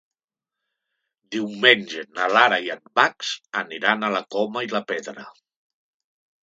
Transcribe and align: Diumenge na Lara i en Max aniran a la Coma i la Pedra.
Diumenge 1.35 2.05
na 2.15 2.27
Lara 2.37 2.59
i 2.69 2.73
en 2.79 2.81
Max 3.01 3.31
aniran 3.65 4.05
a 4.05 4.13
la 4.19 4.27
Coma 4.37 4.67
i 4.71 4.75
la 4.77 4.87
Pedra. 4.95 5.33